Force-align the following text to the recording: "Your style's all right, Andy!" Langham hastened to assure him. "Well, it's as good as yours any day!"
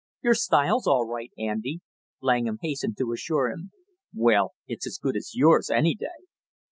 "Your 0.23 0.33
style's 0.33 0.87
all 0.87 1.05
right, 1.07 1.29
Andy!" 1.37 1.81
Langham 2.23 2.57
hastened 2.63 2.97
to 2.97 3.11
assure 3.13 3.51
him. 3.51 3.71
"Well, 4.11 4.53
it's 4.65 4.87
as 4.87 4.97
good 4.99 5.15
as 5.15 5.35
yours 5.35 5.69
any 5.69 5.93
day!" 5.93 6.25